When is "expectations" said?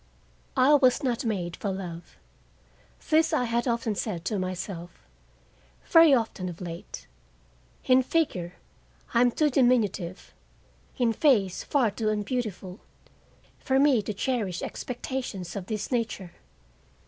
14.63-15.55